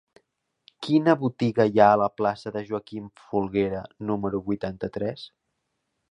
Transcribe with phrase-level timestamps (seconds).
[0.85, 5.27] Quina botiga hi ha a la plaça de Joaquim Folguera número vuitanta-tres?